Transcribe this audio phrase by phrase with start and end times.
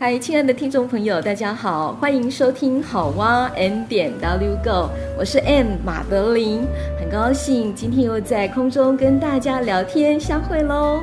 [0.00, 6.64] 嗨，亲爱的听众朋友，大家好，欢迎收听好哇 M 点 W Go，我是 M 马德琳，
[7.00, 11.00] 很高兴今天又在空中跟大家聊天相会喽。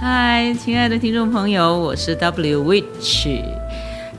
[0.00, 3.42] 嗨，亲爱的听众朋友，我是 W Witch，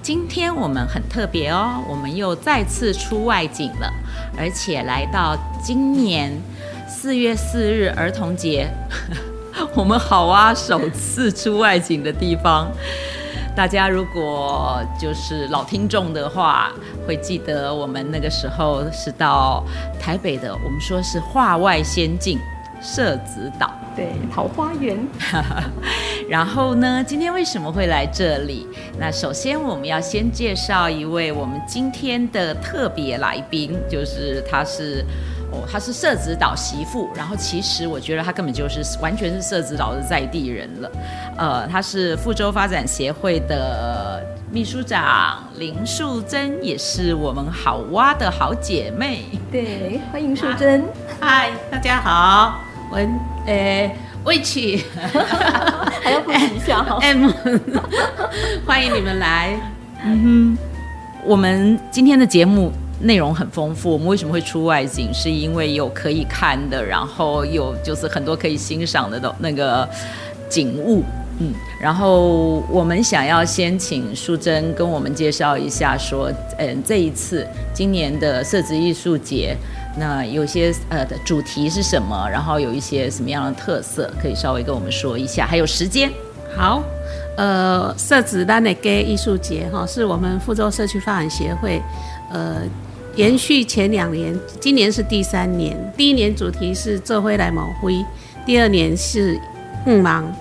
[0.04, 3.92] 今天我们很特别哦，我们又再次出外景了，
[4.38, 6.32] 而且来到今年
[6.88, 8.68] 四月四日儿童节，
[9.74, 12.72] 我们好哇首次出外景的地方。
[13.60, 16.72] 大家如果就是老听众的话，
[17.06, 19.62] 会记得我们那个时候是到
[20.00, 22.40] 台北的，我们说是画外仙境
[22.82, 24.98] 社子岛，对，桃花源。
[26.30, 28.66] 然后呢，今天为什么会来这里？
[28.98, 35.06] 那首先我们要先介绍一位我们今天的特别来宾，就是他是。
[35.52, 40.92] 哦，她是社子岛媳妇，然后其实我觉得她根本就是完全是社子岛的在地人了。
[41.38, 49.26] 呃，她是富州发展协会的秘书长林素贞，也是我们好蛙的好姐妹。
[49.52, 50.84] 对， 欢迎素贞。
[51.20, 52.60] 嗨，大家好，
[52.92, 52.98] 我
[53.46, 53.92] 呃
[54.26, 54.84] Witch，
[56.04, 56.98] 还要复习一下哈。
[57.02, 57.32] M，
[58.66, 59.58] 欢迎你们来。
[60.04, 60.58] 嗯哼，
[61.26, 62.72] 我们今天的节目。
[63.02, 65.10] 内容很丰富，我们为什么会出外景？
[65.14, 69.88] 是因为有可以看的，然后有就是很多可以欣赏的那个
[70.50, 71.04] 景物，
[71.40, 79.56] 嗯，然后我们想要先请淑贞跟我们介绍一下，说，嗯，这一次今年的社子艺术节，
[79.98, 82.28] 那有些呃的主题是什么？
[82.30, 85.46] 然后有一些什么样的特色，可以稍微跟我们说一下？
[85.46, 86.12] 还有时间？
[86.58, 86.84] 好，
[87.38, 91.82] 呃，社子咱的给艺术节哈，是我们福州社区发展协会，
[92.34, 92.58] 呃。
[93.16, 95.76] 延续前两年，今年是第三年。
[95.98, 97.94] 第一年主题是做回来毛灰，
[98.46, 99.38] 第二年是
[99.86, 100.32] 雾芒。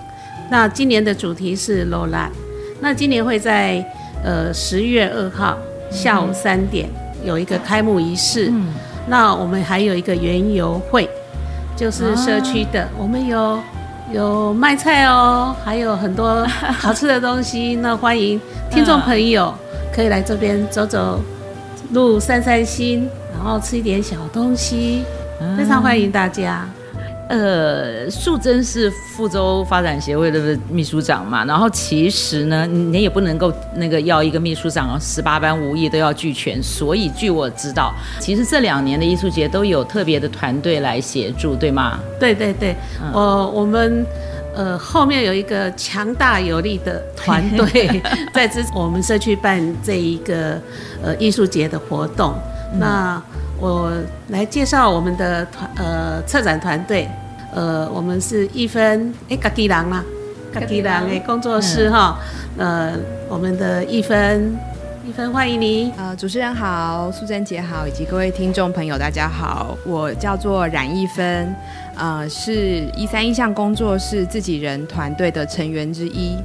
[0.49, 2.31] 那今年的主题是罗兰。
[2.79, 3.85] 那今年会在
[4.23, 5.57] 呃十月二号
[5.91, 6.87] 下午三点
[7.25, 8.49] 有一个开幕仪式。
[8.49, 8.73] 嗯。
[9.07, 11.09] 那我们还有一个园游会，
[11.75, 13.59] 就是社区的，啊、我们有
[14.13, 17.75] 有卖菜哦，还有很多好吃的东西。
[17.81, 18.39] 那欢迎
[18.71, 19.53] 听众朋友
[19.93, 21.19] 可以来这边走走。
[21.91, 25.03] 路散散心，然后吃一点小东西，
[25.57, 26.67] 非常欢迎大家。
[27.29, 41.99] 呃，素贞是福州发展协会的秘书长嘛，然后其实呢，你也不能够那个要一个秘书长十八般武艺都要俱全，所以据我知道，其实这两年的艺术节都有特别的团队来协助，对吗？
[42.19, 44.05] 对对对，嗯、呃，我们。
[44.59, 48.01] 呃，后面有一个强大有力的团队
[48.35, 50.59] 在支持我们社区办这一个
[51.01, 52.33] 呃艺术节的活动。
[52.73, 53.23] 嗯、那
[53.57, 53.89] 我
[54.27, 57.07] 来介绍我们的团呃策展团队。
[57.55, 60.03] 呃，我们是一分哎，嘎吉郎啦，
[60.53, 62.19] 嘎吉郎哎工作室哈。
[62.57, 62.91] 呃，
[63.29, 64.53] 我们的一分
[65.07, 65.93] 一分欢迎你。
[65.97, 71.55] 呃，主持人好，素贞姐好，以及各位听众朋友大家好，我叫做冉一分。
[71.99, 76.37] 呃，是一三一象工作室自己人团队的成员之一，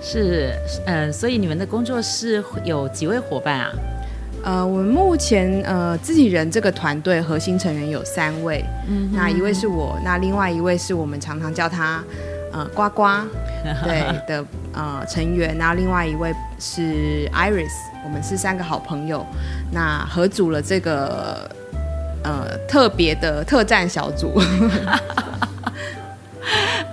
[0.00, 0.52] 是，
[0.86, 3.72] 呃，所以你们的工作室有几位伙伴啊？
[4.44, 12.00] 呃，我们目前呃自己人这个团队核心成员有三位，嗯哼，那一位是我，那另外一位是我们常常叫他
[12.52, 13.02] 呃呱呱，
[13.82, 17.74] 对的呃成员，然后另外一位是 Iris，
[18.04, 19.26] 我们是三个好朋友，
[19.72, 21.50] 那合组了这个。
[22.22, 24.40] 呃，特别的特战小组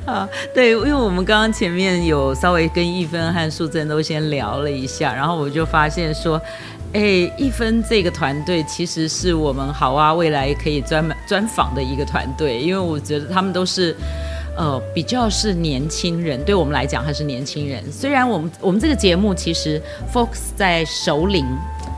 [0.06, 6.40] 啊，对，因为我们刚刚前面有稍微跟一分和素贞都先聊了一下，然后我就发现说，
[6.94, 7.02] 哎，
[7.38, 13.96] 一分这个团队其实是我们好啊未来可以专门专访的一个团队，因为我觉得他们都是
[14.56, 17.82] 呃比较是年轻人，对我们来讲还是年轻人。
[17.92, 19.82] 虽然我们我们这个节目其实
[20.14, 21.46] focus 在首领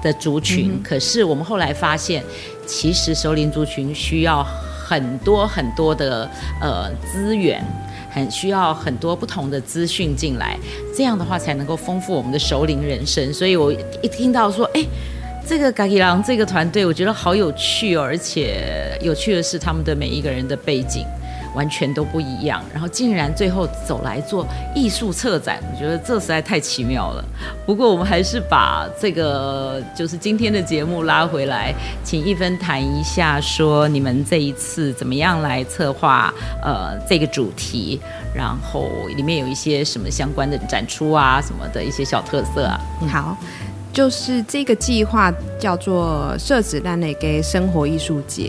[0.02, 2.24] 的族群，嗯、可是我们后来发现。
[2.68, 6.30] 其实熟龄族群需要很多很多的
[6.62, 7.64] 呃资源，
[8.12, 10.58] 很需要很多不同的资讯进来，
[10.96, 13.34] 这样的话才能够丰富我们的熟龄人生。
[13.34, 13.72] 所以我
[14.02, 14.86] 一听到说，哎，
[15.48, 21.06] 这个嘎吉郎这个团队，我觉得好有趣哦，而且有趣的是他们的每一个人的背景。
[21.58, 24.46] 完全都不一样，然后竟然最后走来做
[24.76, 27.26] 艺术策展，我觉得这实在太奇妙了。
[27.66, 31.74] 不过我们还是把这个就是今天的节目拉回来，
[32.04, 36.32] 请一芬谈一下，说你们这一次怎么样来策划
[36.62, 38.00] 呃这个主题，
[38.36, 42.80] 然后里面有一些什么相关的展出啊什么的一些小特色啊。
[43.12, 43.36] 好。
[43.98, 48.48] 就是这个计划叫做“社子咱的给生活艺术节”，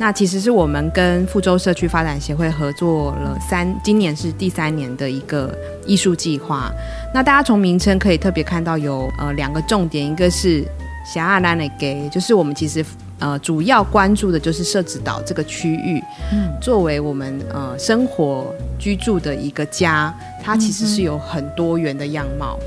[0.00, 5.54] 那其实是我们跟福州社区发展协会合作了三，今年是第三年的一个
[5.84, 6.72] 艺术计划。
[7.12, 10.64] 那大家从名称可以特别看到有呃两个重点，一个是
[11.04, 12.82] “狭隘咱的给”，就是我们其实
[13.18, 16.02] 呃主要关注的就是社子岛这个区域，
[16.32, 20.10] 嗯，作为我们呃生活居住的一个家，
[20.42, 22.58] 它其实是有很多元的样貌。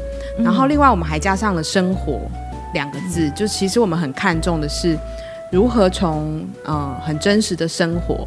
[0.43, 2.21] 然后，另外我们还加上了“生活”
[2.73, 4.97] 两个字，就其实我们很看重的是
[5.51, 8.25] 如何从呃很真实的生活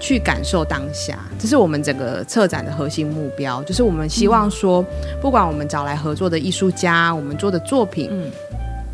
[0.00, 3.62] 去感受当下，这是我们整个策展的核心目标。
[3.62, 4.84] 就是我们希望说，
[5.20, 8.30] 不管我们找来合作的艺术家，我们做的作品，嗯，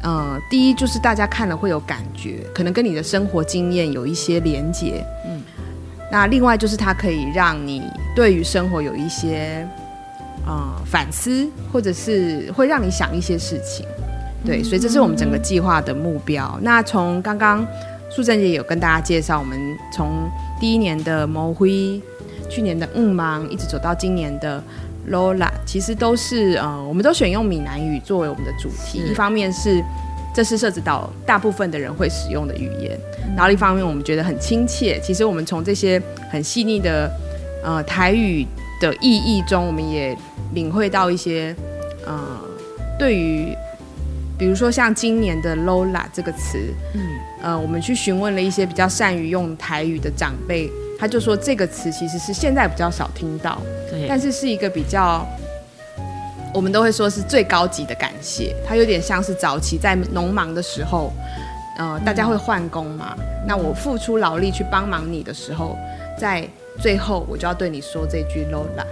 [0.02, 5.40] 呃，第一就是大家看了会有感觉，可能跟你的生活经验有一些连结，嗯，
[6.10, 7.82] 那另外就是它可以让你
[8.14, 9.66] 对于生活有一些。
[10.46, 13.86] 呃，反思或者是会让你想一些事情，
[14.44, 16.52] 对，所以这是我们整个计划的目标。
[16.56, 17.66] 嗯、那从刚刚
[18.10, 19.58] 素贞姐有跟大家介绍，我们
[19.92, 20.30] 从
[20.60, 22.00] 第一年的毛灰，
[22.50, 24.62] 去年的嗯芒，一直走到今年的
[25.10, 28.98] Lola，其实都是呃，我们都选用闽南语作为我们的主题。
[29.10, 29.82] 一方面是
[30.34, 32.98] 这是涉及到大部分的人会使用的语言，
[33.36, 35.00] 然后一方面我们觉得很亲切。
[35.00, 36.00] 其实我们从这些
[36.30, 37.10] 很细腻的
[37.62, 38.46] 呃台语
[38.80, 40.16] 的意义中，我们也
[40.52, 41.54] 领会到一些，
[42.06, 42.16] 呃，
[42.98, 43.56] 对于，
[44.38, 46.58] 比如说像今年的 Lola 这个词，
[46.94, 47.00] 嗯，
[47.42, 53.60] 呃，我们去询问了一些比较善于用台语的长辈，他就说这个词其实是现在比较少听到，
[53.90, 55.26] 对，但是是一个比较，
[56.52, 61.12] 我们都会说是最高级的感谢，它有点像是早期在农忙的时候，
[61.78, 65.78] 呃，大家会换工嘛，嗯，那我付出劳力去帮忙你的时候，
[66.18, 66.48] 在。
[66.80, 68.84] 最后，我就要对你说这句 Lola，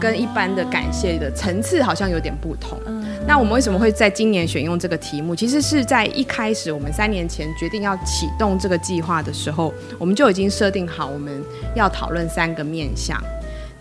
[0.00, 2.78] 跟一般的感谢的层次好像有点不同。
[3.26, 5.36] 那我们为什么会在今年选用这个题目？
[5.36, 11.42] 其实是在一开始，我们三年前决定要启动这个计划的时候，我们就已经设定好我们
[11.74, 13.22] 要讨论三个面向：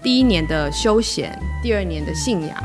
[0.04, 2.58] 第一年的休闲，第二年的信仰，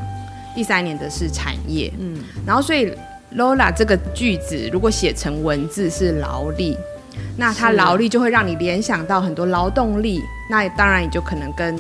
[0.56, 1.92] 第三年的是产业。
[2.00, 2.92] 嗯，然后所以
[3.36, 6.76] Lola 这个句子如果写成文字是劳力。
[7.36, 10.20] 那它劳力就会让你联想到很多劳动力，
[10.52, 11.75] 那当然也就可能跟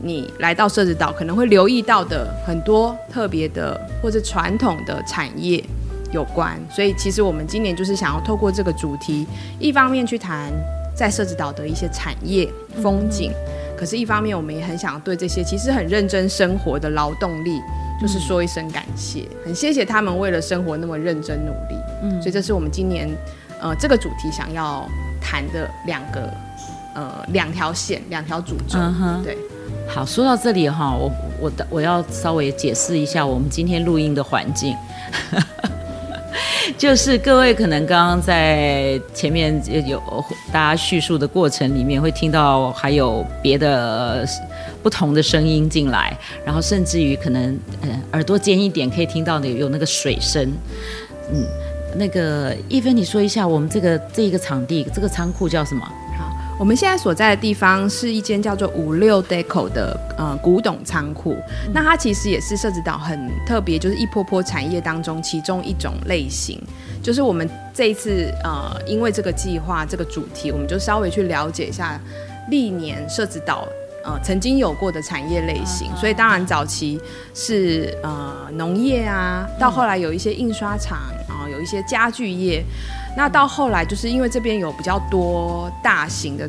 [0.00, 5.62] 你来到社子岛可能会留意到的很多特别的或者传统的产业
[6.10, 6.58] 有关。
[6.70, 9.26] 所以其实我们今年就是想要透过这个主题，
[9.58, 10.50] 一方面去谈
[10.96, 12.50] 在社子岛的一些产业
[12.82, 13.30] 风景，
[13.76, 17.60] 可是一方面我们也很想对这些其实很认真生活的劳动力，
[18.00, 21.76] 就是说一声感谢，很谢谢他们为了生活那么认真努力。
[22.02, 23.06] 嗯，所以这是我们今年。
[23.60, 24.86] 呃，这个主题想要
[25.22, 26.30] 谈的两个
[26.94, 28.78] 呃两条线，两条主轴。
[28.78, 29.36] 嗯哼，对。
[29.86, 31.10] 好，说到这里哈，我
[31.40, 34.74] 我的我要稍微解释一下我们今天录音的环境，
[36.78, 40.02] 就是各位可能刚刚在前面有
[40.50, 44.26] 大家叙述的过程里面会听到还有别的
[44.82, 50.50] 不同的声音进来，然后甚至于可能呃耳朵尖一点可以听到的有那个水声，
[51.30, 51.44] 嗯。
[51.96, 55.88] 那个一芬，你说一下我们这个这一个场地，这个仓库叫什么？
[56.54, 61.36] 好，我们现在所在的地方是一间叫做五六 Deco 的呃古董仓库。
[61.66, 66.60] 嗯、那它其实也是社子岛很特别，就是一波波产业当中其中一种类型。
[67.02, 72.00] 就是我们这一次呃，因为这个计划这个主题，我们就稍微去了解一下
[72.50, 73.68] 历年社子岛。
[74.06, 77.00] 呃，曾经有过的产业类型，所以当然早期
[77.32, 82.62] 是呃农业啊，到后来有一些印刷厂啊，有一些家具业，
[83.16, 86.48] 那到后来就是因为这边有比较多大型的。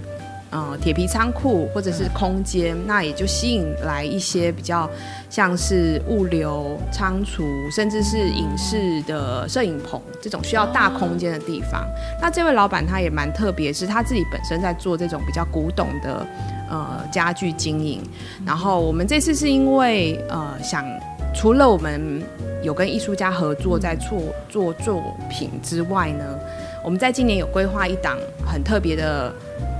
[0.51, 4.89] 呃，铁皮仓库或者是空间，那也就吸引来一些比较
[5.29, 11.85] 像是物流仓储，甚至是影视的摄影棚这种需要大空间的地方。
[12.21, 16.25] 那这位老板他也蛮特别，是他自己本身在做这种比较古董的
[16.69, 18.01] 呃家具经营。
[18.45, 20.85] 然后我们这次是因为呃想
[21.33, 22.23] 除了我们
[22.63, 26.39] 有跟艺术家合作在做做作品之外呢，
[26.85, 29.33] 我们在今年有规划一档很特别的。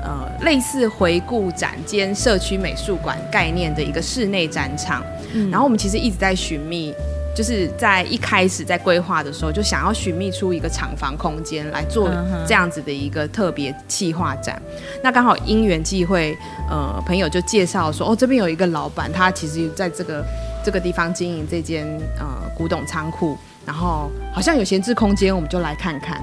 [0.07, 6.93] 呃，类似回顾展兼社区美术馆概念的一个室内展场，嗯，然后我们其实一直在寻觅
[7.35, 12.07] 就是在一开始在规划的时候，就想要寻觅出一个厂房空间来做
[12.45, 14.61] 这样子的一个特别企划展。
[15.03, 16.37] 那刚好因缘际会，
[16.69, 20.23] 呃，朋友就介绍说，哦，这边有一个老板，他其实在这个
[20.63, 21.87] 这个地方经营这间
[22.19, 23.35] 呃古董仓库，
[23.65, 26.21] 然后好像有闲置空间，我们就来看看，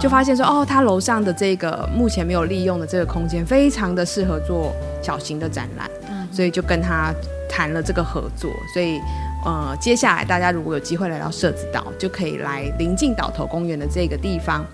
[0.00, 5.88] 就发现说，哦，他楼上的这个目前没有利用的这个空间，非常的适合做小型的展览，
[6.32, 7.12] 所以就跟他
[7.48, 9.00] 谈了这个合作，所以。
[9.44, 14.66] 呃，接下来大家如果有机会来到社子岛，就可以来临近岛头公园的这个地方。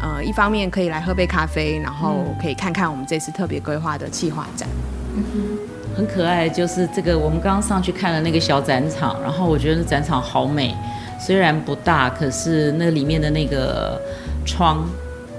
[0.00, 4.68] 呃，一方面可以来喝杯咖啡，然后可以看看我们这次特别规划的企划展。
[5.16, 10.72] 嗯哼，很可爱，就是这个我们刚刚上去看了那个小展场，然后我觉得展场好美，
[11.24, 14.00] 虽然不大，可是那里面的那个
[14.44, 14.84] 窗。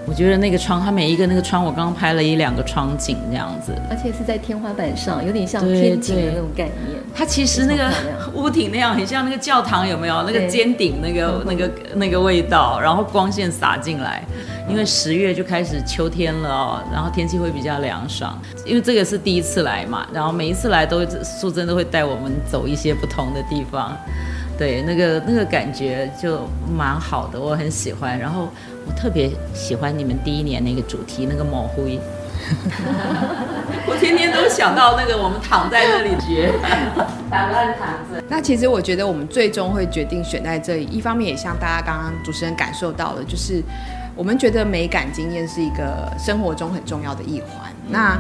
[0.06, 7.00] 我觉得那个窗，它每一个那个窗，我刚刚拍了一两个窗景这样子，而且是在天花板上，有点像天井的那种概念。
[7.16, 7.90] 它其实那个
[8.34, 10.22] 屋顶那样，很像那个教堂，有没有？
[10.24, 14.22] 那个尖顶那个那个那个味道，然后光线洒进来。
[14.68, 18.38] 因为十月就开始秋天了哦，然后天气会比较凉爽。
[18.66, 23.98] 因为这个是第一次来嘛，然后每一次来都素贞都会带我们走一些不同的地方。
[24.58, 28.18] 对，那个那个感觉就蛮好的，我很喜欢。
[28.18, 28.50] 然后
[28.86, 31.88] 我特别喜欢你们第一年那个主题，那个模糊。
[33.88, 36.52] 我天天都想到那个我们躺在那里觉，
[37.30, 38.22] 打乱躺着。
[38.28, 43.64] 那其实我觉得我们最终会决定选在这里，一方面也像大家刚刚主持人感受到的，就是
[44.16, 47.72] 我们觉得美感经验是一个生活中很重要的一环。
[47.88, 48.20] 嗯、那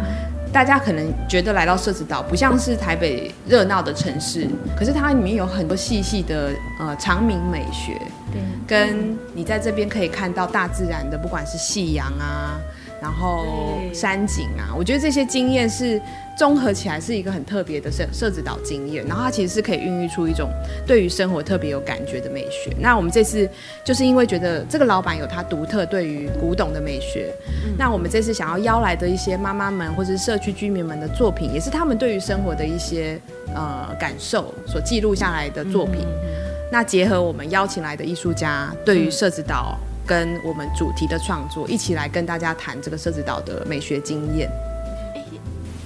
[0.53, 8.00] 大家可能觉得来到社子岛不像是台北热闹的城市，可是它里面有很多细细的呃长明美学，
[8.31, 12.62] 对，跟你在这边可以看到大自然的，不管是夕阳啊。
[13.03, 16.01] 然后山景啊，我觉得这些经验是
[16.38, 19.05] 综合起来是一个很特别的社社子岛经验。
[19.05, 20.50] 然后它其实是可以孕育出一种
[20.88, 22.74] 对于生活特别有感觉的美学。
[22.79, 23.48] 那我们这次
[23.83, 27.29] 就是因为觉得这个老板有他独特对于古董的美学，
[27.65, 33.19] 嗯、那我们这次想要邀来的一些妈妈们或者是社区居民们的作品，也是他们对于生活的一些
[33.53, 36.05] 呃感受所记录下来的作品。
[36.05, 36.31] 嗯、
[36.72, 39.77] 那结合我们邀请来的艺术家对于社子岛。
[40.05, 44.50] 跟我们主题的创作一起来跟大家谈这个社子岛的美学经验。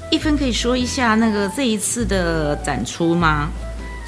[0.09, 3.49] 一分可以说一下那个这一次的展出吗？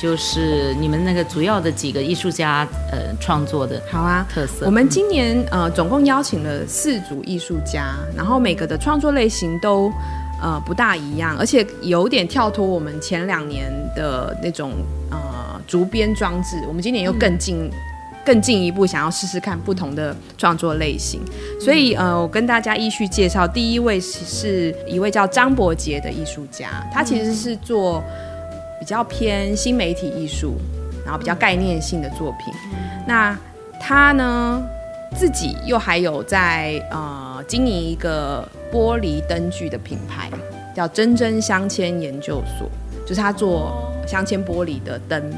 [0.02, 3.82] 就是你们那个主要的几个艺术家呃创作的。
[3.92, 4.66] 好啊，特色。
[4.66, 9.92] 我们今年呃总共邀请了四组艺术家，然后每个的创作类型都
[10.42, 14.72] 呃不大一样，而且有点跳脱我们前两年的那种
[15.12, 16.56] 呃竹编装置。
[16.66, 17.66] 我们今年又更进。
[17.66, 17.72] 嗯
[18.26, 21.20] 更进一步，想要试试看不同的创作类型，
[21.60, 28.04] 所以呃，我跟大家依序介绍，第一位是一位叫张伯杰的艺术家，他其实是做
[28.80, 30.58] 比较偏新媒体艺术，
[31.04, 32.54] 然后比较概念性的作品。
[33.08, 33.36] 那
[33.80, 34.62] 他呢，
[35.16, 40.30] 自己又还有在呃经营一个玻璃灯具的品牌，
[40.76, 42.70] 叫真真镶嵌研究所，
[43.08, 45.34] 就是他做镶嵌玻璃的灯。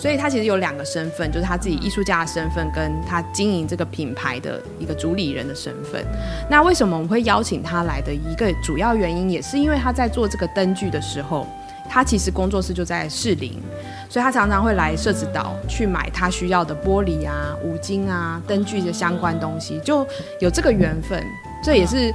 [0.00, 6.02] 所以他其实有两个身份，就是他自己艺术家的身份，跟他经营这个品牌的一个主理人的身份。
[6.48, 11.46] 那为什么我们会邀请他来的一个主要原因，也是因为他在做这个灯具的时候，
[11.86, 13.60] 他其实工作室就在士林，
[14.08, 20.06] 所以他常常会来社子岛去买他需要的玻璃啊、五金啊、灯具的相关东西，就
[20.40, 21.22] 有这个缘分。
[21.62, 22.10] 这也是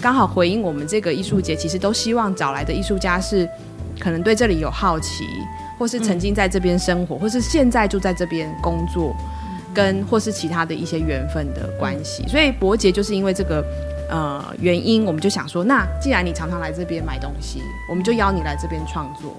[0.00, 3.46] 刚好回应我们这个艺术节，其实都希望找来的艺术家是
[4.00, 5.26] 可能对这里有好奇。
[5.78, 9.14] 或是曾经在这边生活，嗯、或是现在就在这边工作，
[9.74, 12.26] 跟或是其他的一些缘分的关系。
[12.26, 13.64] 所以伯杰就是因为这个
[14.08, 19.36] 呃原因，我们就想说，那既然你常常来这边买东西，我们就邀你来这边创作。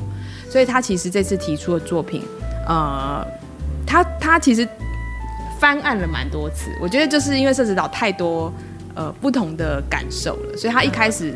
[0.50, 2.24] 所以他其实这次提出的作品，
[2.68, 3.26] 呃，
[3.86, 4.68] 他他其实
[5.60, 6.72] 翻案了蛮多次。
[6.82, 8.54] 我觉得就是因为社子岛太多
[8.96, 11.34] 呃不同的感受了，所以他一开始。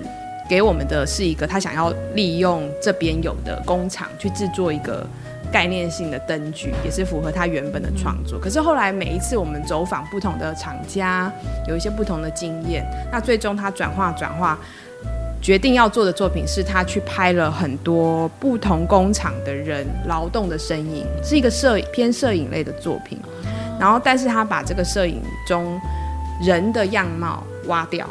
[0.52, 5.08] 给我们的是一个他想要利用这边有的工厂去制作一个
[5.50, 8.38] 概念性的灯具，也是符合他原本的创作。
[8.38, 11.32] 可是后来每一次我们走访不同的厂家，
[11.70, 14.60] 有一些不同的经验，那最终他转化转化，
[15.42, 23.18] 决定要做的作品是他去拍了很多不同工厂的人劳动的身影，是一个摄偏摄影类的作品。
[23.80, 25.80] 然后，但是他把这个摄影中
[26.46, 28.06] 人的样貌挖掉，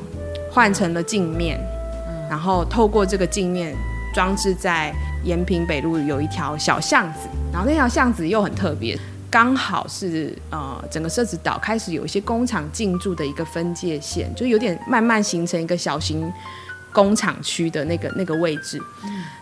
[0.51, 1.61] 换成了镜面。
[2.31, 3.75] 然后透过这个镜面
[4.15, 4.95] 装置在
[5.25, 8.97] 延平北路有一条小巷子，然后那条巷子又很特别，
[9.29, 16.33] 刚好是呃整个社子岛开始有一些工厂进驻的一个分界线，就有点慢慢形成一个小型
[16.93, 18.81] 工厂区的那个那个位置，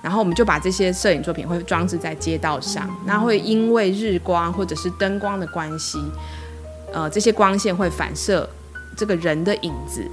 [0.02, 5.99] 然后我们就把这些摄影作品会装置在街道上，那会因为日光或者是灯光的关系，
[6.92, 8.49] 呃，这些光线会反射
[8.97, 10.04] 这个人的影子，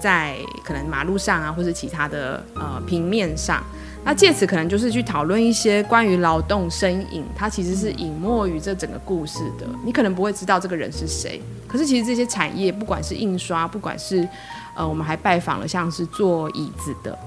[0.00, 3.62] 在可能马路上啊，或是其他的呃平面上，
[4.04, 14.26] 那借此可能就是去讨论一些关于劳动身影，它其实是隐没于这整个故事的，你可能不会知道这个人是谁，可是其实这些产业，不管是印刷，不管是
[14.74, 17.18] 呃，我们还拜访了像是做椅子的，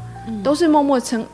[0.44, 1.25] 都是默默撑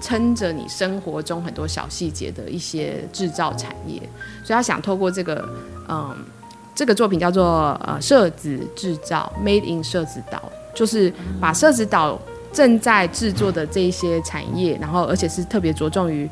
[0.00, 3.98] 撑着你生活中很多小细节的一些制造产业。
[4.44, 5.46] 所以他想透过这个，
[5.88, 6.16] 嗯、呃，
[6.74, 10.40] 这个作品叫做呃设子制造 （Made in 设子岛），
[10.76, 12.16] 就是把社子岛
[12.52, 16.30] 正在制作的这一些产业，然后而且是特别着重于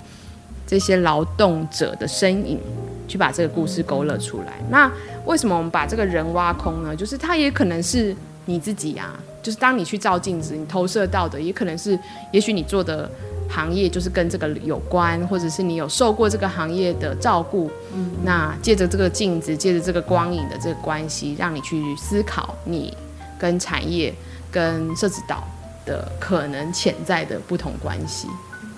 [0.64, 2.60] 这些劳动者的身影，
[3.08, 4.52] 去把这个故事勾勒出来。
[4.70, 4.88] 那
[5.24, 6.94] 为什么我们把这个人挖空呢？
[6.94, 8.14] 就是他也可能是。
[8.46, 11.98] 你自己呀、啊，就是当你去照镜子，你投射到的也可能是，
[12.30, 13.10] 也许你做的
[13.48, 17.70] 行业就是跟这个有关，或者是你有受过这个行业的照顾。
[17.94, 22.94] 嗯，那借着这个镜子，借着这个光影的这个关系，让你去思考你
[23.38, 24.12] 跟产业、
[24.54, 25.42] 跟设置岛
[25.84, 28.28] 的可能潜在的不同关系。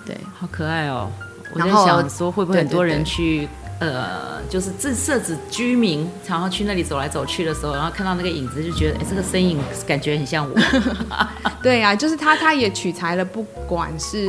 [0.03, 1.11] 对，好可爱哦！
[1.53, 3.37] 我在想说，会不会很多人去？
[3.37, 10.55] 对对对呃，就是自设置居民，然后去那里走来走去的时候，然后看到那个影子，就觉得，哎，这个身影感觉很像我。
[11.61, 14.27] 对啊，就是他，他也取材了，不管是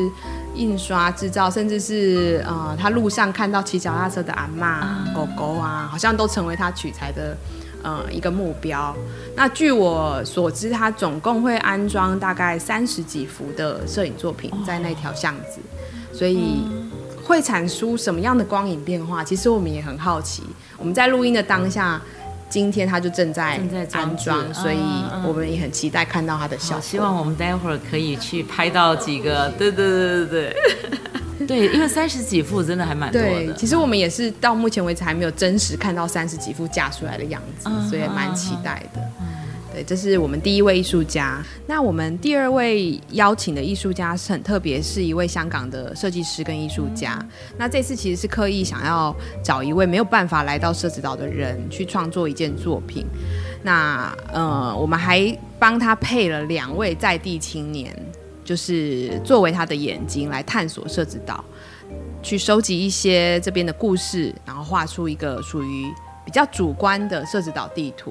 [0.54, 7.34] 印刷制造，甚至是呃，他路上看到骑脚踏车的阿嬷、嗯、狗狗啊，好像都成为他取材的
[7.82, 8.94] 呃一个目标。
[9.36, 16.62] 那据我所知，他总共会安装大概三十几幅的摄影作品在那条巷子，哦、所以。
[16.64, 16.90] 嗯
[17.28, 19.22] 会产出什么样的光影变化？
[19.22, 20.42] 其实我们也很好奇。
[20.78, 22.00] 我们在录音的当下，
[22.48, 23.60] 今天他就正在
[23.92, 24.78] 安装，所以
[25.26, 26.80] 我们也很期待看到他的效果。
[26.80, 29.50] 希望我们待会儿可以去拍到几个。
[29.58, 30.56] 对对对对对，
[31.46, 33.28] 对，因为三十几副真的还蛮多的。
[33.28, 39.00] 对，其实我们也是到目前为止还没有真实看到三十几副架出来的样子，所以蛮期待的。
[39.70, 41.44] 对这是我们第一位艺术家。
[41.66, 47.22] 那我们第二位邀请的艺术家是很特别，是一位香港的设计师跟艺术家。
[47.58, 49.14] 那这次其实是刻意想要
[49.44, 53.06] 找一位没有办法来到社子岛的人去创作一件作品。
[53.62, 57.94] 那呃，我们还帮他配了两位在地青年，
[58.48, 61.44] 就是作为他的眼睛来探索设置岛，
[62.22, 65.84] 去收集一些这边的故事，然后画出一个属于
[66.24, 68.10] 比较主观的设置岛地图。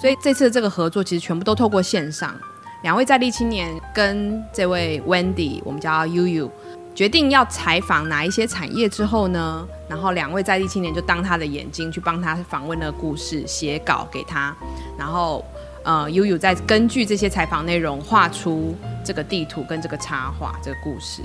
[0.00, 2.34] 所以这次的这个合作其实全部都透过线上，
[2.82, 6.48] 两位在地青年跟这位 Wendy，我们叫 Yuyu，
[6.94, 14.56] 决定要采访哪一些产业之后呢，然后两位在地青年就当他的眼睛去帮他访问那个故事写稿给他，
[14.96, 15.44] 然后
[15.88, 21.22] 呃悠悠在根据这些采访内容画出这个地图跟这个插画这个故事。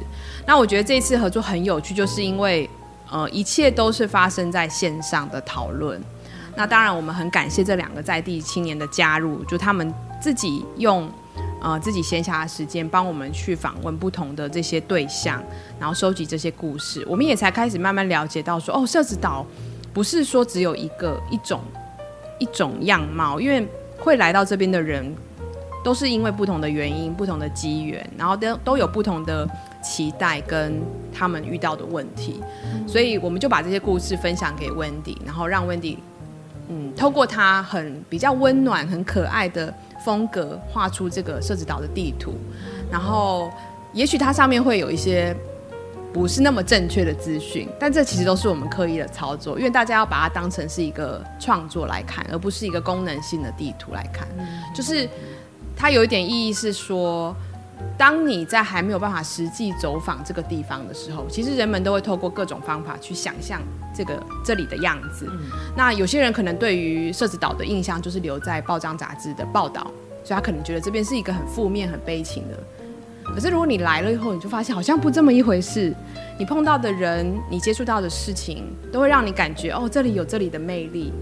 [0.47, 2.69] 那我觉得这次合作很有趣，就是因为
[3.11, 6.01] 呃一切都是发生在线上的讨论。
[6.55, 11.11] 那当然，我们很感谢这两个在地青年的加入，就他们自己用
[11.61, 15.43] 呃自己闲暇的时间帮我们去访问不同的这些对象，
[15.77, 17.05] 然后收集这些故事。
[17.09, 19.45] 我们也才开始慢慢了解到说，哦，社子岛
[19.91, 21.59] 不是说只有一个一种
[22.39, 23.67] 一种样貌，因为
[24.03, 25.15] 会来到这边的人
[25.83, 29.47] 都是因为不同的原因、不同的机缘，然后都都有不同的
[29.81, 30.81] 期待跟
[31.13, 32.41] 他们遇到的问题，
[32.85, 35.97] 所以我们就把这些故事分享给 Wendy，然后让 Wendy。
[36.69, 39.73] 嗯，透过他很比较温暖、很可爱的
[40.05, 42.33] 风格画出这个社子岛的地图，
[42.89, 43.51] 然后
[43.91, 45.35] 也许它上面会有一些
[46.13, 54.27] 不是那么正确的资讯，但这其实都是我们刻意的操作，因为大家要把它当成是一个创作来看，而不是一个功能性的地图来看。
[54.75, 55.09] 就是
[55.75, 57.35] 它有一点意义是说，
[57.97, 63.59] 当你在还没有办法实际走访这个地方的时候，其实人们都会透过各种方法去想象
[63.91, 65.27] 这个这里的样子。
[65.31, 65.39] 嗯、
[65.75, 69.81] 那有些人可能对于社子岛的印象就是留在报章杂志的报道，
[70.23, 72.59] 所以他可能觉得这边是一个很负面、很悲情的。
[73.23, 75.93] 可是如果你来了以后，你就发现好像不这么一回事。
[76.37, 81.13] 你碰到的人，你接触到的事情，都会让你感觉哦，这里有这里的魅力。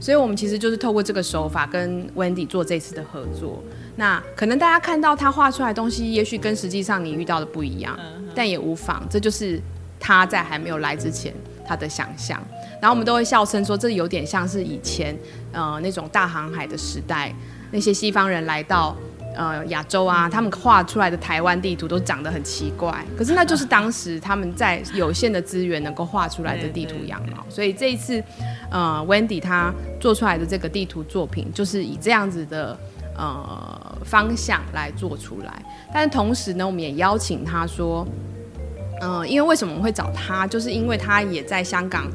[0.00, 3.62] 所以我们其实就是透过这个手法跟 Wendy 做这次的合作。
[3.96, 7.98] 那可能大家看到他画出来的东西，也许跟实际上你遇到的不一样，
[8.34, 9.60] 但也无妨，这就是
[9.98, 11.34] 他在还没有来之前
[11.66, 12.40] 他的想象。
[12.80, 15.16] 然后我们都会笑称说，这有点像是以前
[15.50, 17.34] 呃那种大航海的时代，
[17.72, 18.94] 那些西方人来到
[19.38, 27.46] 呃亚洲啊，他们画出来的台湾地图都长得很奇怪，可是那就是当时他们在有限的资源能够画出来的地图样貌。
[27.48, 28.22] 所以这一次
[28.70, 32.76] 呃 Wendy 他做出来的这个地图作品，就是以这样子的。
[33.20, 35.52] 呃，方向来做出来。
[35.92, 38.06] 但是同时呢，我们也邀请他说，
[39.00, 42.06] 嗯、呃，因为为什么我们会找他，就是因为他也在香港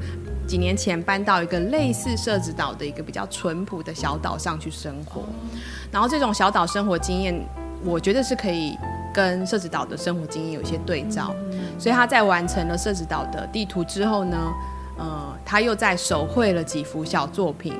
[0.48, 5.24] 几年前搬到一个类似社子岛的一个比较淳朴的小岛上去生活，
[5.92, 7.34] 然后这种小岛生活经验，
[7.84, 8.78] 我觉得是可以
[9.14, 11.34] 跟社子岛的生活经验有一些对照，
[11.80, 14.38] 所以他在完成了社子岛的地图之后呢，
[14.98, 17.74] 呃，他又在手绘了几幅小作品。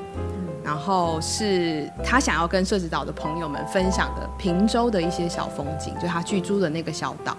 [0.64, 7.36] 然后是他想要跟社子岛的朋友们分享的平洲的一些小风景，就他居住的那个小岛，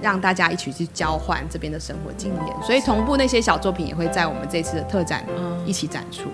[0.00, 2.62] 让大家一起去交换这边的生活经验。
[2.62, 5.24] 所以同步那些小作品也会在我们这次的特展
[5.64, 6.30] 一起展出。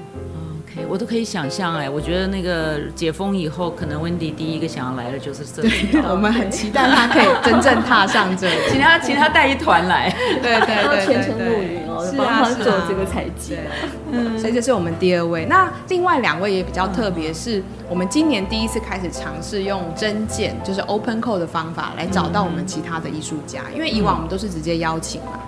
[0.89, 5.71] 我都可以想象哎，我觉得那个解封以后，可能 Wendy 第一个想要来的就是这里。
[6.11, 13.57] 我们很期待他可以真正踏上这里， 请他请他带一团来，对 对对，全程录影哦，帮他做这个采集。
[14.11, 15.45] 嗯，所以这是我们第二位。
[15.47, 25.39] 那另外两位也比较特别，是我们今年第一次开始尝试用征件，就是 open call 的方法来找到我们其他的艺术家，因为以往我们都是直接邀请嘛。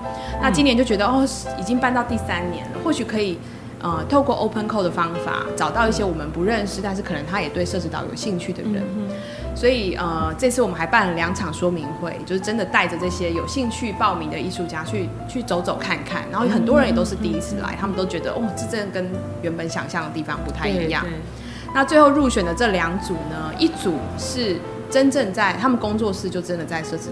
[0.40, 1.26] 那今年就觉得哦，
[1.58, 3.38] 已经办到第三年了，或许可以。
[3.87, 8.83] 呃，透过 open call 的方法，找到一些我们不认识，但是可能他也对社子岛有兴趣的人。
[8.96, 9.09] 嗯、
[9.55, 16.25] 所以呃，这次我们还办了两场说明会，就是真的带着这些有兴趣报名的艺术家去去走走看看。
[16.33, 19.09] 然后很多人也都是第一次来，嗯、他们都觉得哦，这真的跟
[19.40, 21.07] 原本想象的地方不太一样。
[21.72, 24.57] 那最后入选的这两组呢，一组是
[24.90, 27.11] 真正在他们工作室，就真的在社子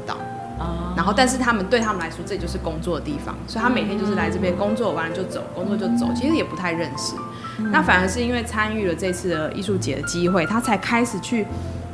[0.58, 0.94] 岛。
[0.96, 7.14] 然后，但是他们对他们来说，这就是工作的地方，所以他每天就是来这边工作完了就走，工作就走，其实也不太认识。
[7.72, 11.46] 那反而是因为参与了这次的艺术节的机会，他才开始去，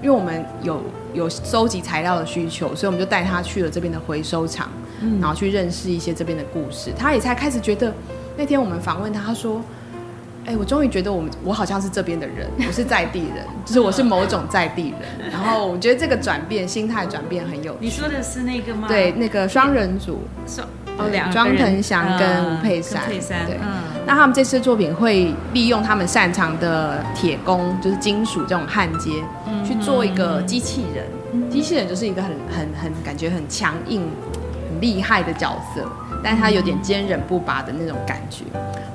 [0.02, 0.82] 因为我们有
[1.14, 4.68] 有收集材料的需求，所以我们就带他去了这边的回收厂，
[5.20, 6.92] 然后去认识一些这边的故事。
[6.96, 7.92] 他也才开始觉得，
[8.36, 9.62] 那天我们访问他，他说。
[10.46, 15.30] 哎、欸，我终于觉得我们我好像是这边的人，我是在地人，就是我是某种在地人。
[15.30, 17.78] 然后我觉得这个转变，心态转变很有趣。
[17.80, 18.88] 你说的是那个吗？
[18.88, 23.02] 对，那个双人组，双哦两庄腾祥跟吴佩珊。
[23.06, 23.56] 佩珊，对。
[23.62, 29.10] 嗯、那他们这次作品会利用他们擅长的铁工，就是金属这种焊接，
[29.46, 31.04] 嗯、去做一个机器人。
[31.32, 34.08] 嗯、机器人就是一个很很很感觉很强硬、
[34.70, 35.86] 很厉害的角色，
[36.24, 38.44] 但是他有点坚韧不拔的那种感觉，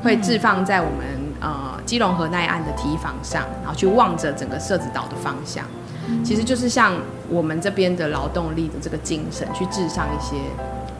[0.04, 1.25] 会置放在我们。
[1.46, 5.64] 呃，基隆河那一岸的堤防上，然后去望着整个社子岛的方向，
[6.10, 6.94] 嗯、其实就是像
[7.30, 10.38] 我们这边的劳动力的这个精神，去致上一些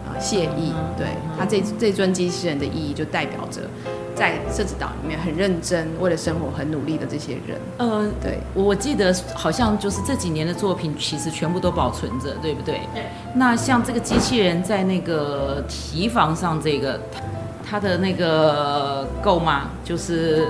[0.08, 0.72] 呃谢意。
[0.78, 3.62] 嗯、对，他这这尊机器人的意义，就代表着
[4.14, 7.60] 在设置岛里面很认真，为了生活很努力的这些人。
[7.80, 12.82] 呃，对，我记得好像就是这几年的作品，其实全部都保存着，对不对？
[12.94, 13.06] 对。
[13.34, 17.02] 那像这个机器人在那个提防上，这个。
[17.68, 19.64] 它的那个够吗？
[19.84, 20.48] 就是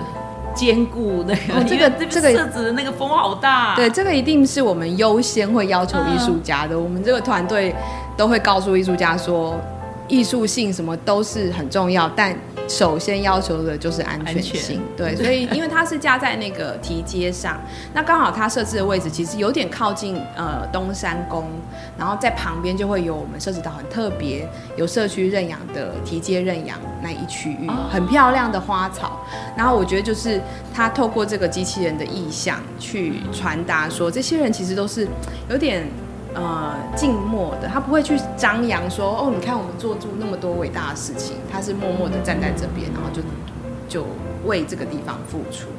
[0.53, 3.75] 坚固那个，哦、这个这个设置的那个风好大，啊。
[3.75, 6.75] 对，这个一定是我们优先会要求艺术家的。
[6.75, 7.75] 嗯、我们这个团队
[8.15, 9.59] 都会告诉艺术家说，
[10.07, 12.35] 艺术性什么都是很重要，但。
[12.67, 17.61] 首先要求的就是安全性，全对，所以 因为它是架在那个堤阶上，
[17.93, 21.47] 那刚好它设置的位置其实有点靠近呃东山宫，
[21.95, 29.23] 然后在旁边就会有我们社子岛很特别有社区认养的堤阶认养那一区域，很漂亮的花草，
[29.55, 30.41] 然后我觉得就是
[30.73, 35.07] 它透过这个机器人的意象去传达说，这些人其实都是
[35.51, 35.87] 有点。
[36.35, 43.21] 呃，静默的，他不会去张扬说，哦，你看我们做出那么多伟大的事情，他是默默的站在这边，然后就
[43.87, 44.05] 就
[44.43, 45.69] 为这个地方付出。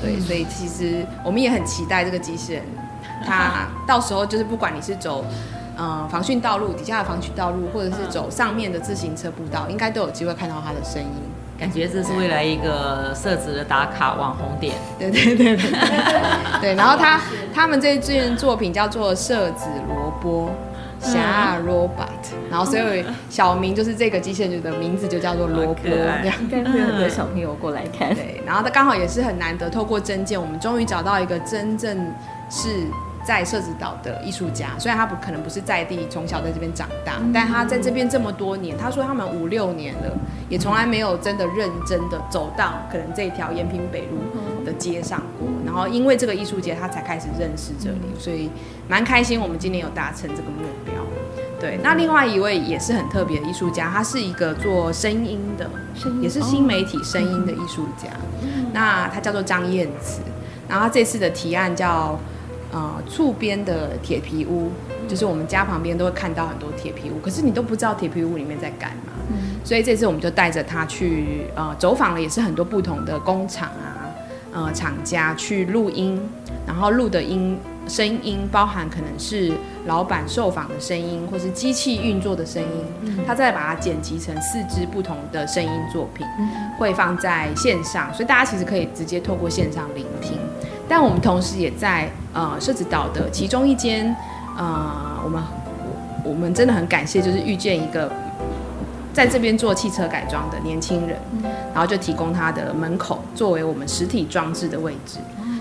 [0.00, 2.62] 对，所以其实我们也很期待这个机器人，
[3.24, 5.24] 他到时候就是不管你是走
[5.76, 11.08] 呃防汛道路底下的防汛道路，或者是走上面的自行车步道，应该都有机会看到他的身影。
[11.58, 14.74] 感觉这是未来一个社子的打卡网红点。
[14.98, 15.70] 对对对对，
[16.60, 16.74] 对。
[16.74, 17.20] 然后他
[17.54, 20.50] 他们这件作品叫做社子萝卜，
[21.00, 28.14] 霞 robot，然后所以小名就是这个机器人的名字就叫做萝卜，这样应该会有很多小朋友过来看。
[28.14, 31.96] 对，然后他刚好也是很难得，透过真件，我们终于找到一个真正
[32.50, 32.86] 是。
[33.26, 40.16] 在社子岛的艺术家，虽然他不可能不是在地，从小在这边长大，但他在这边这么多年，他说他们五六年了，
[40.48, 45.48] 也从来没有真的认真的走到可能这条延平北路的街上过。
[45.64, 48.48] 然后因为这个艺术节，他才开始认识这里，所以
[48.86, 49.40] 蛮开心。
[49.40, 50.94] 我们今年有达成这个目标。
[51.58, 55.68] 对，那另外一位也是很特别的艺术家，他是一个做声音的，
[56.22, 58.08] 也是新媒体声音的艺术家。
[58.72, 60.20] 那他叫做张燕慈，
[60.68, 62.16] 然后他这次的提案叫。
[62.72, 64.70] 呃，厝边的铁皮屋，
[65.08, 69.12] 就是我们家旁边都会看到很多铁皮屋，可是你都不知道铁皮屋里面在干嘛。
[69.30, 74.10] 嗯、所以这次我们就带着他去呃走访了，也是很多不同的工厂啊，
[74.52, 76.20] 呃厂家去录音，
[76.66, 79.52] 然后录的音声音，包含可能是
[79.86, 86.26] 老板受访的声音，或是机器运作的声音，他再把它剪辑成四支不同的声音作品，
[86.78, 90.36] 会放在线上，所以大家其实可以直接透过线上聆听。
[90.88, 94.14] 但我们同时也在呃社子岛的其中一间
[94.56, 95.42] 呃，我们
[96.24, 98.10] 我们真的很感谢，就是遇见一个
[99.12, 101.18] 在这边做汽车改装的年轻人，
[101.72, 105.18] 然后就提供他的门口作为我们实体装置的位置。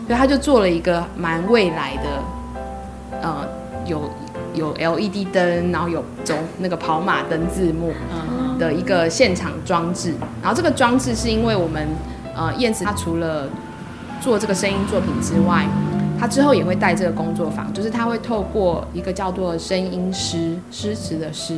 [0.08, 3.48] 所以他就做了一个蛮未来的，呃，
[3.88, 4.10] 有
[4.54, 7.92] 有 LED 灯，然后有走那个跑马灯字幕
[8.60, 10.14] 的一个现场装置。
[10.44, 11.88] 然后这个装置是因为我们
[12.36, 13.50] 呃燕子他除了
[14.22, 15.66] 做这个声音作品之外，
[16.20, 21.58] 他之后也会带这个工作坊，就是他会透过一个叫做声音诗诗词的诗，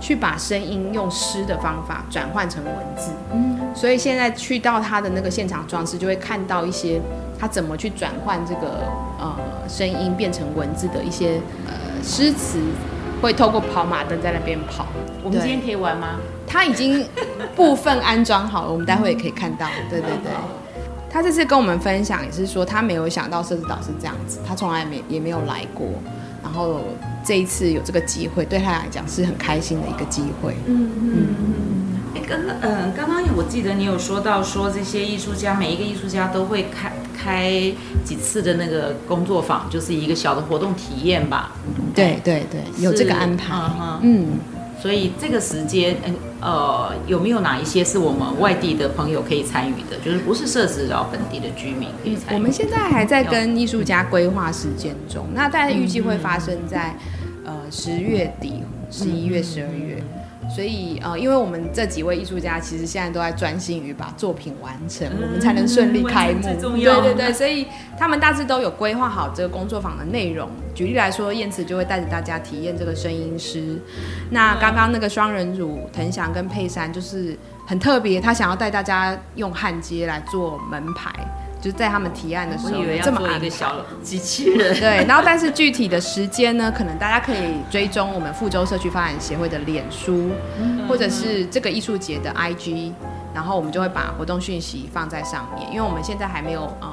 [0.00, 3.10] 去把声音用诗的方法转换成文字。
[3.32, 7.00] 嗯，所以现在去到他的那个现场装置，就会看到一些。
[7.36, 8.84] 他怎么去转换这个
[9.18, 9.36] 呃
[9.68, 12.58] 声音变成文字的一些呃诗词，
[13.20, 14.86] 会透过跑马灯在那边跑。
[15.22, 16.20] 我们今天可以玩吗？
[16.46, 17.04] 他已经
[17.56, 19.66] 部分安装好了，我们待会也可以看到。
[19.90, 20.32] 对 对对，
[21.14, 25.86] 他这次跟我们分享也是说，他没有想到设置岛是这样子，他从来没也没有来过，
[26.42, 26.80] 然后
[27.24, 30.56] 这一次有这个机会，对他来讲是很开心的一个机会。
[30.66, 31.12] 嗯嗯。
[31.14, 37.50] 嗯刚刚嗯，刚刚我记得你有说到说这些艺术家，每一个艺术家都会开开
[38.02, 41.52] 几次的那个工作坊，就是一个小的活动体验吧？
[41.94, 43.54] 对对对，有这个安排。
[43.54, 44.26] 嗯，嗯，
[44.84, 49.96] 所以这个时间，嗯呃，有没有哪一些是我们外地的朋友可以参与的？
[50.04, 52.36] 就是不是设置到本地的居民可以参与？
[52.36, 56.94] 我们现在还在跟艺术家规划时间中，那大概预计会发生在
[57.46, 60.02] 呃十月底、十一月、十二月。
[60.48, 66.42] 所以呃，因为我们这几位艺术家其实现在都在专心于把作品完成，嗯、我们才能顺利开幕。
[66.42, 67.66] 对对对，所以
[67.98, 70.48] 他们大致都有规划好这个工作坊的内容。
[70.74, 73.80] 举例来说，燕慈就会带着大家体验这个声音师。
[74.30, 81.12] 那刚刚那个双人组腾翔跟佩珊就是很特别，他想要带大家用焊接来做门牌。
[81.64, 84.74] 就是在他们提案的时候，以为要做一个小机器人。
[84.78, 90.28] 对，然后但是具体的时间呢，可能大家可以追踪我们富州社区发展协会的脸书，
[90.86, 92.92] 或者是这个艺术节的 IG，
[93.32, 95.66] 然后我们就会把活动讯息放在上面。
[95.70, 96.86] 因为我们现在还没有呃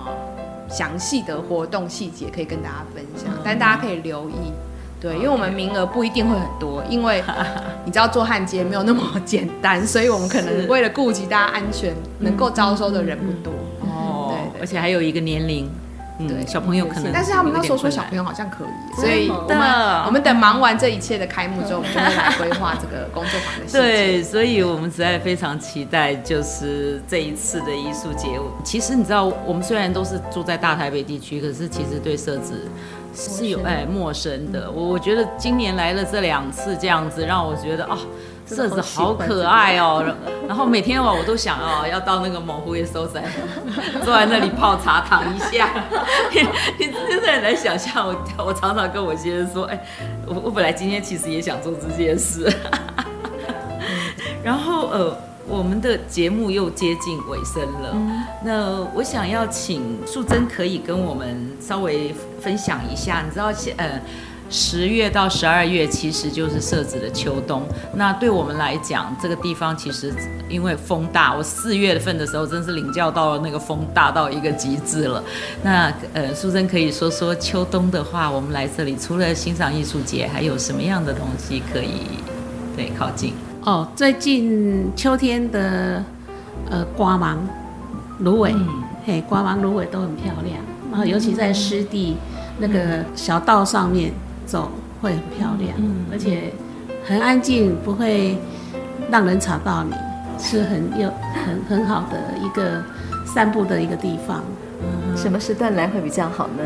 [0.69, 4.53] 详细的活动细节可以跟大家分享，但大家可以留意。
[5.01, 7.21] 对，因为我们名额不一定会很多，因为
[7.83, 13.51] 你知道做焊接没有那么简单，所以我们可能为了顾及大家安全，能够招收的人不多。
[14.61, 15.69] 而且还有一个年龄，
[16.19, 23.65] 对小朋友可能，但是他们那时候说小朋友好像可以，所以我们我们等忙完这一切的开幕之后，我们就会来规划这个工作坊的。
[23.73, 28.27] 对，所以我们实在非常期待，就是这一次的艺术节。
[28.63, 32.69] 其实你知道，我们虽然都是住在大台北地区，可是其实对设置
[33.15, 34.69] 是有哎陌生的。
[34.69, 37.97] 我我觉得今年来了这两次这样子，让我觉得哦。
[38.55, 40.03] 社子好可爱哦，
[40.47, 43.23] 然后每天哦，我都想哦，要到那个猛虎野收山，
[44.03, 45.69] 坐在那里泡茶躺一下。
[46.29, 46.41] 你
[46.77, 49.81] 你真的很难想象，我我常常跟我先生说，哎，
[50.27, 52.51] 我我本来今天其实也想做这件事。
[54.43, 57.95] 然后呃，我们的节目又接近尾声了，
[58.43, 64.01] 那我想要请素贞可以跟我们稍微分享一下，你知道呃。
[64.51, 67.63] 十月到十二月其实就是设置的秋冬。
[67.95, 70.13] 那对我们来讲，这个地方其实
[70.49, 75.23] 因为风大，我四月份的时候真是领教到了那个风大到一个极致了。
[75.63, 82.19] 那呃，淑珍可以说说秋冬的话，我们来这里除了欣赏艺术节，还有什么样的东西可以
[82.75, 83.33] 对靠近？
[83.63, 86.03] 哦，最近秋天的
[86.69, 87.39] 呃瓜芒、
[88.19, 88.67] 芦苇，嗯、
[89.05, 90.57] 嘿，瓜芒、芦苇都很漂亮，
[90.91, 94.11] 然后尤其在湿地、嗯、那个小道上面。
[94.51, 94.69] 走
[95.01, 96.51] 会很漂亮，嗯、而且
[97.07, 98.37] 很安静，不会
[99.09, 99.93] 让人吵到你，
[100.37, 101.09] 是很有
[101.45, 102.83] 很很好的一个
[103.25, 104.43] 散步的一个地方。
[104.81, 106.63] 嗯、什么时段来会比较好呢？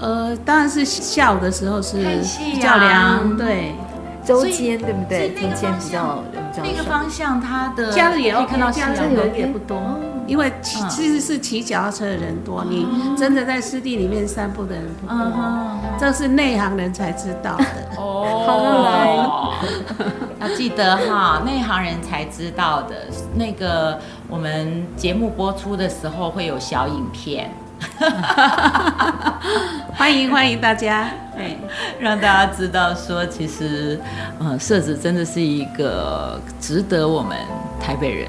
[0.00, 1.98] 呃，当然是下午的时候是
[2.52, 3.72] 比较凉，对，
[4.24, 5.28] 周间对不对？
[5.28, 6.62] 天间比较比较。
[6.64, 9.78] 那个方向它的假日也可以看到假日人也不多。
[10.26, 15.16] 因为其其实是骑脚踏车的人多，你真的在湿地里面散步的人不多，
[15.98, 17.64] 这是内行人才知道的。
[17.96, 19.52] 哦。
[20.40, 22.96] 要记得哈，内行人才知道的。
[23.34, 27.48] 那个我们节目播出的时候会有小影片，
[29.94, 31.56] 欢迎欢迎大家，对，
[32.00, 34.00] 让大家知道说，其实
[34.40, 37.36] 嗯，社子真的是一个值得我们
[37.82, 38.28] 台北人。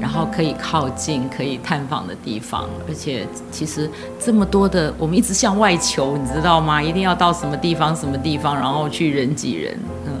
[0.00, 2.68] 然后可以靠近、可以探访的地方。
[2.88, 6.80] 而且其实这么多的，我们一直向外求，你知道吗？
[6.80, 9.76] 一定要到什么地方、什么地方，然后去人挤人。
[10.06, 10.12] 嗯，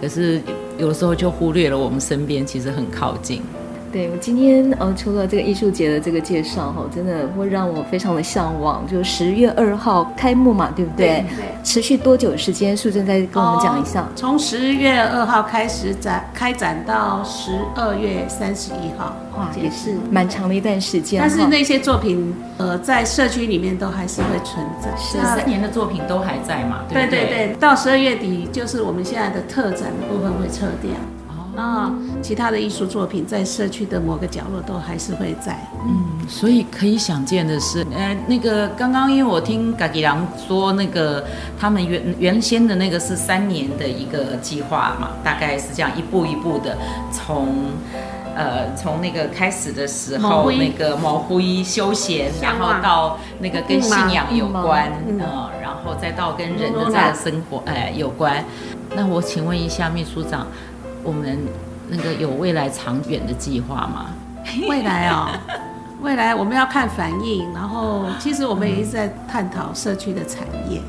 [0.00, 0.40] 可是
[0.78, 3.42] 有时候就忽略了我们身边其实很靠近。
[3.92, 8.86] 对，我今天呃，除了这个艺术节的这个介绍哈，真的会让我非常的向往。
[8.86, 11.06] 就十月二号开幕嘛，对不对？
[11.06, 11.36] 对。
[11.36, 12.76] 对持续多久时间？
[12.76, 14.02] 素贞再跟我们讲一下。
[14.02, 21.20] 哦、从十月二号开始展开展到十二月三十一号，哇，也是蛮长的一段时间。
[21.20, 24.88] 但是那些作品呃，在社区里面都还是会存在。
[24.96, 26.80] 是三年的作品都还在嘛？
[26.88, 27.56] 对对，对对。
[27.58, 30.90] 到十二月底，就是我们现在的特展的部分会撤掉。
[31.58, 31.92] 啊，
[32.22, 35.58] 其他的艺术作品在社区的某个角落都还是会在。
[35.84, 41.24] 嗯，所以可以想见的是，呃，那个刚刚因为我听嘎吉良说，那个
[41.58, 46.78] 他们原原先的那个是三年的一个计划嘛，大概是这样一步一步的
[47.10, 47.48] 从，
[48.36, 58.44] 呃，从那个开始的时候那个毛衣休闲，然后到那个跟信仰有关，嗯，呃，然后再到跟人的这个生活哎有关。
[58.94, 60.46] 那我请问一下秘书长。
[61.02, 61.38] 我们
[61.88, 64.06] 那个有未来长远的计划吗？
[64.68, 65.28] 未来哦，
[66.00, 67.52] 未来我们要看反应。
[67.52, 70.80] 然后，其实我们也一直在探讨社区的产业，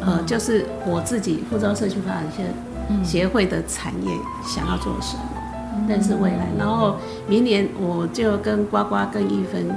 [0.00, 2.24] 嗯、呃，就是我自己福州社区发展
[3.04, 4.10] 协会的产业
[4.44, 5.22] 想要做什么，
[5.88, 6.48] 但是未来。
[6.58, 6.96] 然后
[7.28, 9.68] 明年我就跟呱呱跟一分，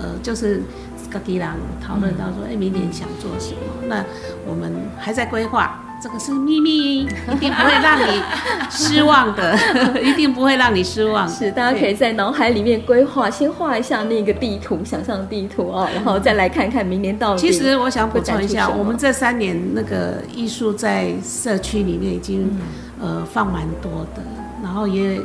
[0.00, 0.62] 呃，就是
[1.10, 3.58] 嘎吉郎讨论到说，哎，明年想做什么？
[3.88, 4.04] 那
[4.46, 5.80] 我们还在规划。
[6.04, 8.22] 这个是秘密，一定不会让你
[8.70, 9.56] 失望的，
[10.02, 11.26] 一定不会让你失望。
[11.26, 17.40] 是，大家可以在脑海里面规划，先画一下那个地图，想象地图哦，然后再来看看明年到底。
[17.40, 22.54] 其实我想补充一下，我们这三年那个艺术在社区里面已经、
[23.00, 24.22] 嗯、呃放蛮多的，
[24.62, 25.18] 然后也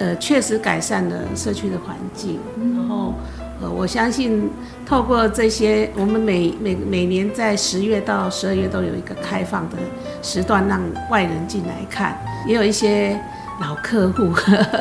[0.00, 2.40] 呃确实改善了社区的环境，
[2.74, 3.14] 然后。
[3.60, 4.50] 呃，我相信
[4.86, 9.76] 透过这些，我们每每每年在十月到十二月都有一个开放的
[10.22, 12.16] 时段，让外人进来看，
[12.46, 13.20] 也有一些。
[13.60, 14.32] 老客户，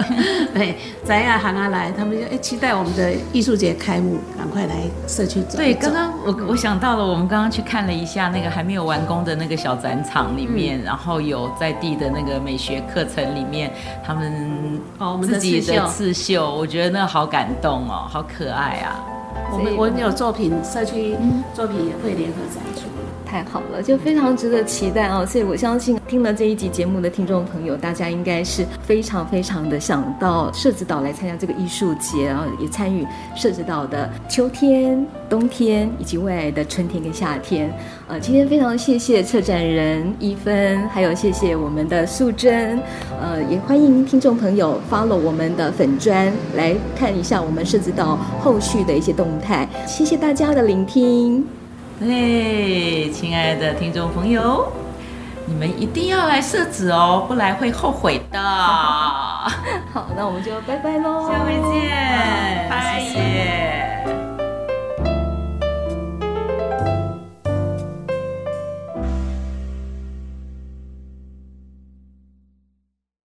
[0.53, 4.75] 对，咱亚行啊来，他们就哎期待我们的艺术节开幕，赶快来
[5.07, 5.57] 社区走。
[5.57, 13.73] 对，刚刚我我想到了，我们刚刚去看了一下那个还没有完工的那个小展场里面，嗯、然后有在地的那个美学课程里面，
[14.05, 18.99] 他们哦自己的刺绣，我觉得那个好感动哦，好可爱啊。
[19.51, 21.15] 我们我们有作品，社区
[21.53, 22.86] 作品也会联合展出。
[23.27, 25.25] 太好了，就非常值得期待哦。
[25.25, 37.71] 所以我相信听了这一集节目的听众朋友，大家应该是非常非常的想到社子岛来参加这个艺术节，然后也参与社子岛的秋天、冬天以及未来的春天跟夏天。
[38.07, 42.79] 呃，今天非常谢谢策展人一分，还有谢谢我们的素贞。
[43.19, 49.67] 呃，也欢迎听众朋友 follow 我们的粉砖来看一下我们社子岛后续的一些动态。
[49.85, 51.56] 谢谢大家的聆听。
[51.99, 54.71] 对，亲爱的听众朋友，
[55.47, 58.39] 你们一定要来设置哦，不来会后悔的。
[59.93, 62.99] 好，那我们就拜拜喽，下回见，拜拜。
[62.99, 63.66] 谢谢。